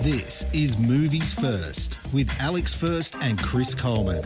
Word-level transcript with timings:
This 0.00 0.46
is 0.54 0.78
Movies 0.78 1.34
First 1.34 1.98
with 2.14 2.30
Alex 2.40 2.72
First 2.72 3.14
and 3.16 3.38
Chris 3.38 3.74
Coleman. 3.74 4.24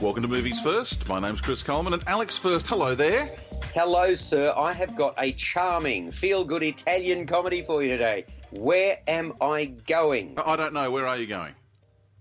Welcome 0.00 0.22
to 0.22 0.28
Movies 0.28 0.60
First. 0.60 1.08
My 1.08 1.18
name's 1.18 1.40
Chris 1.40 1.62
Coleman 1.64 1.94
and 1.94 2.04
Alex 2.06 2.38
First. 2.38 2.68
Hello 2.68 2.94
there. 2.94 3.34
Hello, 3.74 4.14
sir. 4.14 4.52
I 4.56 4.72
have 4.72 4.94
got 4.94 5.14
a 5.18 5.32
charming, 5.32 6.12
feel 6.12 6.44
good 6.44 6.62
Italian 6.62 7.26
comedy 7.26 7.62
for 7.62 7.82
you 7.82 7.88
today. 7.88 8.24
Where 8.50 8.98
am 9.08 9.32
I 9.40 9.64
going? 9.64 10.38
I 10.44 10.54
don't 10.54 10.72
know. 10.72 10.88
Where 10.90 11.06
are 11.08 11.16
you 11.16 11.26
going? 11.26 11.54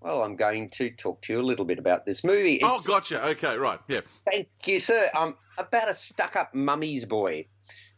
Well, 0.02 0.24
I'm 0.24 0.36
going 0.36 0.70
to 0.72 0.90
talk 0.90 1.22
to 1.24 1.34
you 1.34 1.40
a 1.40 1.44
little 1.44 1.66
bit 1.66 1.78
about 1.78 2.06
this 2.06 2.24
movie. 2.24 2.62
Oh, 2.64 2.82
gotcha. 2.86 3.24
Okay, 3.30 3.56
right. 3.58 3.80
Yeah. 3.88 4.02
Thank 4.26 4.48
you, 4.66 4.80
sir. 4.80 5.10
I'm 5.14 5.36
about 5.60 5.88
a 5.88 5.94
stuck 5.94 6.36
up 6.36 6.56
mummy's 6.56 7.06
boy 7.06 7.46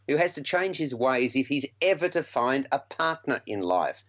who 0.08 0.16
has 0.16 0.34
to 0.34 0.42
change 0.42 0.76
his 0.76 0.94
ways 0.94 1.36
if 1.36 1.48
he's 1.48 1.66
ever 1.82 2.08
to 2.08 2.22
find 2.22 2.68
a 2.70 2.78
partner 2.78 3.42
in 3.46 3.60
life. 3.60 4.04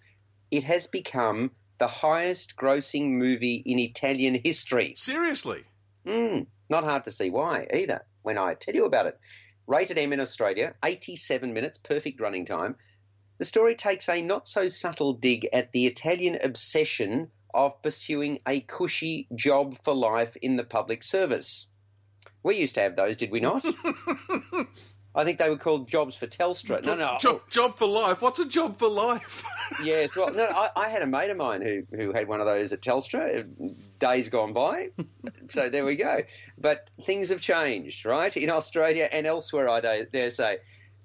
It 0.51 0.63
has 0.63 0.87
become 0.87 1.51
the 1.77 1.87
highest 1.87 2.55
grossing 2.55 3.11
movie 3.11 3.61
in 3.65 3.79
Italian 3.79 4.39
history. 4.43 4.93
Seriously. 4.95 5.63
Hmm, 6.05 6.41
not 6.69 6.83
hard 6.83 7.03
to 7.05 7.11
see 7.11 7.29
why 7.29 7.67
either 7.73 8.05
when 8.21 8.37
I 8.37 8.53
tell 8.53 8.75
you 8.75 8.85
about 8.85 9.07
it. 9.07 9.19
Rated 9.67 9.97
M 9.97 10.13
in 10.13 10.19
Australia, 10.19 10.75
87 10.83 11.53
minutes, 11.53 11.77
perfect 11.77 12.21
running 12.21 12.45
time. 12.45 12.75
The 13.37 13.45
story 13.45 13.75
takes 13.75 14.07
a 14.09 14.21
not 14.21 14.47
so 14.47 14.67
subtle 14.67 15.13
dig 15.13 15.47
at 15.51 15.71
the 15.71 15.85
Italian 15.85 16.39
obsession 16.41 17.29
of 17.53 17.81
pursuing 17.81 18.39
a 18.47 18.61
cushy 18.61 19.27
job 19.35 19.77
for 19.83 19.93
life 19.93 20.35
in 20.37 20.55
the 20.55 20.63
public 20.63 21.03
service. 21.03 21.69
We 22.43 22.57
used 22.57 22.75
to 22.75 22.81
have 22.81 22.95
those, 22.95 23.17
did 23.17 23.31
we 23.31 23.39
not? 23.39 23.65
I 25.17 25.25
think 25.25 25.39
they 25.39 25.49
were 25.49 25.57
called 25.57 25.87
jobs 25.87 26.15
for 26.15 26.27
Telstra. 26.27 26.85
No, 26.85 26.93
no. 26.93 27.17
Job, 27.19 27.41
oh. 27.43 27.49
job 27.49 27.75
for 27.75 27.87
life. 27.87 28.21
What's 28.21 28.37
a 28.37 28.47
job 28.47 28.77
for 28.77 28.87
life? 28.87 29.43
Yes, 29.83 30.15
well, 30.15 30.31
no, 30.31 30.45
I, 30.45 30.69
I 30.77 30.87
had 30.87 31.01
a 31.01 31.05
mate 31.05 31.29
of 31.29 31.35
mine 31.35 31.61
who 31.61 31.83
who 31.93 32.13
had 32.13 32.29
one 32.29 32.39
of 32.39 32.45
those 32.45 32.71
at 32.71 32.81
Telstra. 32.81 33.45
Days 33.99 34.29
gone 34.29 34.53
by, 34.53 34.91
so 35.49 35.69
there 35.69 35.83
we 35.83 35.97
go. 35.97 36.19
But 36.57 36.89
things 37.05 37.31
have 37.31 37.41
changed, 37.41 38.05
right? 38.05 38.35
In 38.37 38.49
Australia 38.49 39.09
and 39.11 39.27
elsewhere, 39.27 39.67
I 39.67 40.05
dare 40.05 40.29
say. 40.29 40.59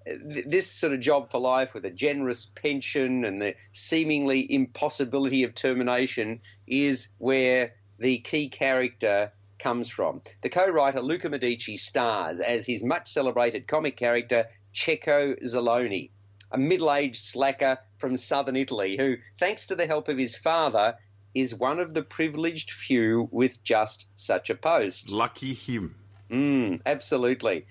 This 0.06 0.70
sort 0.70 0.92
of 0.92 1.00
job 1.00 1.28
for 1.28 1.40
life 1.40 1.74
with 1.74 1.84
a 1.84 1.90
generous 1.90 2.46
pension 2.46 3.24
and 3.24 3.42
the 3.42 3.56
seemingly 3.72 4.46
impossibility 4.52 5.42
of 5.42 5.56
termination 5.56 6.40
is 6.66 7.08
where 7.18 7.72
the 7.98 8.18
key 8.18 8.48
character 8.48 9.32
comes 9.62 9.88
from. 9.88 10.20
The 10.42 10.48
co-writer 10.48 11.00
Luca 11.00 11.28
Medici 11.28 11.76
stars 11.76 12.40
as 12.40 12.66
his 12.66 12.84
much 12.84 13.10
celebrated 13.10 13.66
comic 13.66 13.96
character 13.96 14.46
Checco 14.74 15.42
Zalone 15.42 16.10
a 16.52 16.58
middle 16.58 16.92
aged 16.92 17.24
slacker 17.24 17.78
from 17.96 18.16
southern 18.16 18.56
Italy 18.56 18.96
who, 18.96 19.16
thanks 19.40 19.66
to 19.66 19.74
the 19.74 19.86
help 19.86 20.08
of 20.08 20.18
his 20.18 20.36
father, 20.36 20.96
is 21.34 21.54
one 21.54 21.80
of 21.80 21.94
the 21.94 22.02
privileged 22.02 22.70
few 22.70 23.26
with 23.32 23.64
just 23.64 24.06
such 24.14 24.50
a 24.50 24.54
post. 24.54 25.10
Lucky 25.10 25.54
him. 25.54 25.94
Mm, 26.30 26.82
absolutely. 26.84 27.66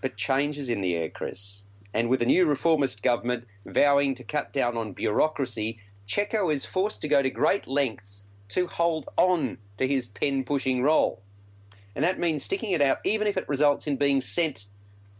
But 0.00 0.16
change 0.16 0.58
is 0.58 0.68
in 0.68 0.80
the 0.80 0.94
air, 0.94 1.10
Chris. 1.10 1.64
And 1.92 2.08
with 2.08 2.22
a 2.22 2.26
new 2.26 2.46
reformist 2.46 3.02
government 3.02 3.48
vowing 3.66 4.14
to 4.14 4.24
cut 4.24 4.52
down 4.52 4.76
on 4.76 4.92
bureaucracy, 4.92 5.80
Checco 6.06 6.52
is 6.52 6.64
forced 6.64 7.02
to 7.02 7.08
go 7.08 7.20
to 7.20 7.30
great 7.30 7.66
lengths 7.66 8.26
to 8.50 8.68
hold 8.68 9.08
on 9.16 9.58
to 9.78 9.88
his 9.88 10.06
pen 10.06 10.44
pushing 10.44 10.82
role. 10.82 11.20
And 11.94 12.04
that 12.04 12.18
means 12.18 12.44
sticking 12.44 12.72
it 12.72 12.82
out, 12.82 12.98
even 13.04 13.26
if 13.26 13.36
it 13.36 13.48
results 13.48 13.86
in 13.86 13.96
being 13.96 14.20
sent 14.20 14.66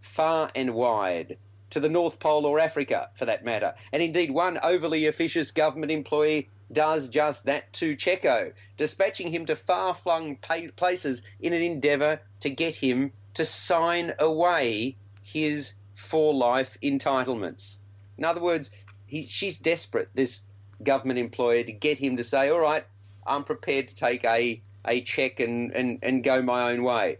far 0.00 0.50
and 0.54 0.74
wide 0.74 1.36
to 1.70 1.80
the 1.80 1.88
North 1.88 2.18
Pole 2.18 2.46
or 2.46 2.58
Africa, 2.58 3.10
for 3.14 3.26
that 3.26 3.44
matter. 3.44 3.74
And 3.92 4.02
indeed, 4.02 4.30
one 4.30 4.58
overly 4.62 5.06
officious 5.06 5.52
government 5.52 5.92
employee 5.92 6.48
does 6.72 7.08
just 7.08 7.46
that 7.46 7.72
to 7.74 7.96
Checco, 7.96 8.52
dispatching 8.76 9.32
him 9.32 9.46
to 9.46 9.56
far 9.56 9.94
flung 9.94 10.36
places 10.76 11.22
in 11.40 11.52
an 11.52 11.62
endeavour 11.62 12.20
to 12.40 12.50
get 12.50 12.74
him 12.74 13.12
to 13.34 13.44
sign 13.44 14.14
away 14.18 14.96
his 15.22 15.74
for 15.94 16.32
life 16.34 16.78
entitlements. 16.82 17.78
In 18.18 18.24
other 18.24 18.40
words, 18.40 18.70
he, 19.06 19.26
she's 19.26 19.60
desperate, 19.60 20.08
this 20.14 20.42
government 20.82 21.18
employer, 21.18 21.62
to 21.62 21.72
get 21.72 21.98
him 21.98 22.16
to 22.16 22.24
say, 22.24 22.50
all 22.50 22.60
right, 22.60 22.84
I'm 23.26 23.44
prepared 23.44 23.88
to 23.88 23.94
take 23.94 24.24
a, 24.24 24.60
a 24.84 25.00
check 25.02 25.40
and, 25.40 25.72
and, 25.72 25.98
and 26.02 26.24
go 26.24 26.42
my 26.42 26.70
own 26.70 26.82
way. 26.82 27.18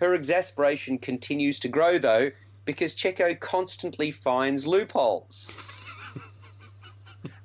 Her 0.00 0.14
exasperation 0.14 0.98
continues 0.98 1.60
to 1.60 1.68
grow, 1.68 1.98
though, 1.98 2.30
because 2.64 2.94
Checco 2.94 3.38
constantly 3.38 4.10
finds 4.10 4.66
loopholes. 4.66 5.50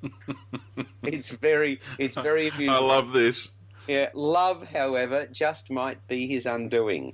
it's 1.03 1.31
very, 1.31 1.79
it's 1.97 2.15
very 2.15 2.49
amusing. 2.49 2.69
I 2.69 2.79
love 2.79 3.11
this. 3.11 3.49
Yeah, 3.87 4.09
love, 4.13 4.67
however, 4.67 5.27
just 5.31 5.71
might 5.71 6.07
be 6.07 6.27
his 6.27 6.45
undoing. 6.45 7.13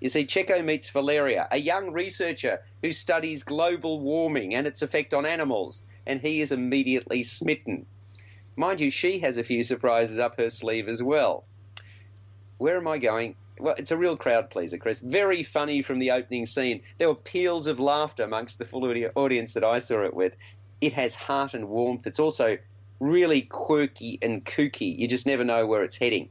You 0.00 0.08
see, 0.08 0.24
Checco 0.24 0.64
meets 0.64 0.90
Valeria, 0.90 1.46
a 1.50 1.58
young 1.58 1.92
researcher 1.92 2.62
who 2.82 2.92
studies 2.92 3.42
global 3.42 4.00
warming 4.00 4.54
and 4.54 4.66
its 4.66 4.82
effect 4.82 5.12
on 5.12 5.26
animals, 5.26 5.82
and 6.06 6.20
he 6.20 6.40
is 6.40 6.52
immediately 6.52 7.22
smitten. 7.22 7.86
Mind 8.60 8.78
you, 8.82 8.90
she 8.90 9.20
has 9.20 9.38
a 9.38 9.42
few 9.42 9.64
surprises 9.64 10.18
up 10.18 10.36
her 10.36 10.50
sleeve 10.50 10.86
as 10.86 11.02
well. 11.02 11.44
Where 12.58 12.76
am 12.76 12.86
I 12.88 12.98
going? 12.98 13.36
Well, 13.58 13.74
it's 13.78 13.90
a 13.90 13.96
real 13.96 14.18
crowd 14.18 14.50
pleaser, 14.50 14.76
Chris. 14.76 14.98
Very 14.98 15.42
funny 15.42 15.80
from 15.80 15.98
the 15.98 16.10
opening 16.10 16.44
scene. 16.44 16.82
There 16.98 17.08
were 17.08 17.14
peals 17.14 17.68
of 17.68 17.80
laughter 17.80 18.22
amongst 18.22 18.58
the 18.58 18.66
full 18.66 18.84
audience 19.16 19.54
that 19.54 19.64
I 19.64 19.78
saw 19.78 20.04
it 20.04 20.12
with. 20.12 20.36
It 20.82 20.92
has 20.92 21.14
heart 21.14 21.54
and 21.54 21.70
warmth. 21.70 22.06
It's 22.06 22.20
also 22.20 22.58
really 22.98 23.40
quirky 23.40 24.18
and 24.20 24.44
kooky. 24.44 24.94
You 24.94 25.08
just 25.08 25.24
never 25.24 25.42
know 25.42 25.66
where 25.66 25.82
it's 25.82 25.96
heading. 25.96 26.28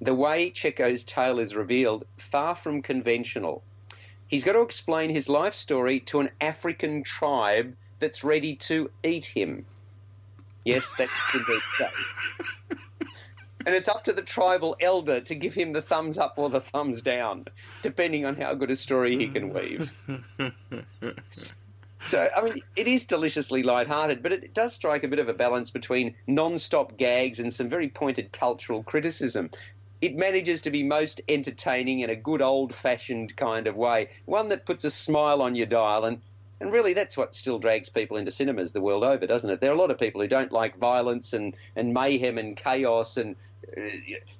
The 0.00 0.16
way 0.16 0.50
Checco's 0.50 1.04
tale 1.04 1.38
is 1.38 1.54
revealed, 1.54 2.06
far 2.16 2.56
from 2.56 2.82
conventional. 2.82 3.62
He's 4.26 4.42
got 4.42 4.54
to 4.54 4.62
explain 4.62 5.10
his 5.10 5.28
life 5.28 5.54
story 5.54 6.00
to 6.10 6.18
an 6.18 6.30
African 6.40 7.04
tribe 7.04 7.76
that's 8.00 8.24
ready 8.24 8.56
to 8.56 8.90
eat 9.04 9.26
him. 9.26 9.64
Yes, 10.66 10.94
that's 10.94 11.12
the 11.32 11.60
case. 11.78 12.14
And 13.64 13.74
it's 13.74 13.88
up 13.88 14.02
to 14.04 14.12
the 14.12 14.22
tribal 14.22 14.76
elder 14.80 15.20
to 15.20 15.34
give 15.36 15.54
him 15.54 15.72
the 15.72 15.80
thumbs 15.80 16.18
up 16.18 16.34
or 16.36 16.50
the 16.50 16.60
thumbs 16.60 17.02
down, 17.02 17.46
depending 17.82 18.24
on 18.26 18.34
how 18.34 18.52
good 18.54 18.70
a 18.70 18.76
story 18.76 19.16
he 19.16 19.28
can 19.28 19.54
weave. 19.54 19.92
So, 22.06 22.28
I 22.36 22.40
mean, 22.40 22.60
it 22.76 22.86
is 22.86 23.04
deliciously 23.04 23.64
light-hearted, 23.64 24.22
but 24.22 24.30
it 24.30 24.54
does 24.54 24.72
strike 24.72 25.02
a 25.02 25.08
bit 25.08 25.18
of 25.18 25.28
a 25.28 25.34
balance 25.34 25.72
between 25.72 26.14
non-stop 26.28 26.96
gags 26.96 27.40
and 27.40 27.52
some 27.52 27.68
very 27.68 27.88
pointed 27.88 28.30
cultural 28.30 28.84
criticism. 28.84 29.50
It 30.00 30.14
manages 30.14 30.62
to 30.62 30.70
be 30.70 30.84
most 30.84 31.20
entertaining 31.28 32.00
in 32.00 32.10
a 32.10 32.14
good 32.14 32.42
old-fashioned 32.42 33.34
kind 33.34 33.66
of 33.66 33.74
way, 33.74 34.10
one 34.24 34.50
that 34.50 34.66
puts 34.66 34.84
a 34.84 34.90
smile 34.90 35.42
on 35.42 35.56
your 35.56 35.66
dial, 35.66 36.04
and 36.04 36.20
and 36.60 36.72
really 36.72 36.92
that's 36.92 37.16
what 37.16 37.34
still 37.34 37.58
drags 37.58 37.88
people 37.88 38.16
into 38.16 38.30
cinemas 38.30 38.72
the 38.72 38.80
world 38.80 39.04
over, 39.04 39.26
doesn't 39.26 39.50
it? 39.50 39.60
There 39.60 39.70
are 39.70 39.74
a 39.74 39.78
lot 39.78 39.90
of 39.90 39.98
people 39.98 40.20
who 40.20 40.28
don't 40.28 40.52
like 40.52 40.78
violence 40.78 41.32
and, 41.32 41.54
and 41.74 41.92
mayhem 41.92 42.38
and 42.38 42.56
chaos 42.56 43.16
and 43.16 43.36
uh, 43.76 43.80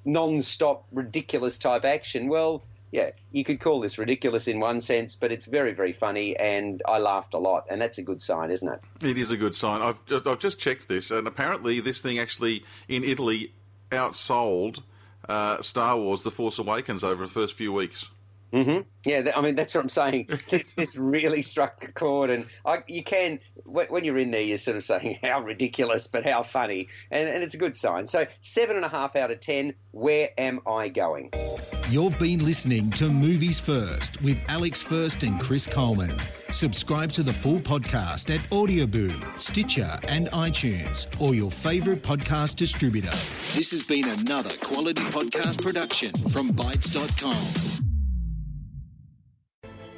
non-stop 0.04 0.86
ridiculous 0.92 1.58
type 1.58 1.84
action. 1.84 2.28
Well, 2.28 2.62
yeah, 2.92 3.10
you 3.32 3.44
could 3.44 3.60
call 3.60 3.80
this 3.80 3.98
ridiculous 3.98 4.48
in 4.48 4.60
one 4.60 4.80
sense, 4.80 5.14
but 5.14 5.32
it's 5.32 5.44
very, 5.44 5.74
very 5.74 5.92
funny, 5.92 6.36
and 6.36 6.82
I 6.88 6.98
laughed 6.98 7.34
a 7.34 7.38
lot, 7.38 7.66
and 7.68 7.80
that's 7.80 7.98
a 7.98 8.02
good 8.02 8.22
sign, 8.22 8.50
isn't 8.50 8.68
it? 8.68 8.80
It 9.04 9.18
is 9.18 9.32
a 9.32 9.36
good 9.36 9.54
sign. 9.54 9.82
I've 9.82 10.04
just, 10.06 10.26
I've 10.26 10.38
just 10.38 10.58
checked 10.58 10.88
this, 10.88 11.10
and 11.10 11.26
apparently 11.26 11.80
this 11.80 12.00
thing 12.00 12.18
actually 12.18 12.64
in 12.88 13.04
Italy 13.04 13.52
outsold 13.90 14.82
uh, 15.28 15.60
Star 15.60 15.96
Wars: 15.98 16.22
The 16.22 16.30
Force 16.30 16.58
Awakens 16.58 17.02
over 17.04 17.26
the 17.26 17.32
first 17.32 17.54
few 17.54 17.72
weeks. 17.72 18.10
Hmm 18.52 18.78
Yeah, 19.04 19.22
th- 19.22 19.36
I 19.36 19.40
mean 19.40 19.54
that's 19.54 19.74
what 19.74 19.82
I'm 19.82 19.88
saying. 19.88 20.28
this, 20.50 20.72
this 20.72 20.96
really 20.96 21.42
struck 21.42 21.80
the 21.80 21.92
chord, 21.92 22.30
and 22.30 22.46
I, 22.64 22.78
you 22.86 23.02
can 23.02 23.40
when, 23.64 23.86
when 23.88 24.04
you're 24.04 24.18
in 24.18 24.30
there, 24.30 24.42
you're 24.42 24.58
sort 24.58 24.76
of 24.76 24.84
saying 24.84 25.18
how 25.24 25.40
ridiculous, 25.40 26.06
but 26.06 26.24
how 26.24 26.42
funny, 26.42 26.88
and, 27.10 27.28
and 27.28 27.42
it's 27.42 27.54
a 27.54 27.58
good 27.58 27.76
sign. 27.76 28.06
So 28.06 28.26
seven 28.40 28.76
and 28.76 28.84
a 28.84 28.88
half 28.88 29.16
out 29.16 29.30
of 29.30 29.40
ten. 29.40 29.74
Where 29.92 30.30
am 30.38 30.60
I 30.66 30.88
going? 30.88 31.30
You've 31.88 32.18
been 32.18 32.44
listening 32.44 32.90
to 32.92 33.08
Movies 33.08 33.60
First 33.60 34.20
with 34.20 34.38
Alex 34.48 34.82
First 34.82 35.22
and 35.22 35.40
Chris 35.40 35.66
Coleman. 35.66 36.14
Subscribe 36.50 37.12
to 37.12 37.22
the 37.22 37.32
full 37.32 37.60
podcast 37.60 38.34
at 38.34 38.40
Audioboom, 38.50 39.38
Stitcher, 39.38 39.96
and 40.08 40.26
iTunes, 40.28 41.06
or 41.20 41.34
your 41.34 41.50
favourite 41.50 42.02
podcast 42.02 42.56
distributor. 42.56 43.16
This 43.54 43.70
has 43.70 43.84
been 43.86 44.04
another 44.04 44.50
quality 44.62 45.02
podcast 45.04 45.62
production 45.62 46.12
from 46.30 46.50
Bytes.com. 46.50 47.85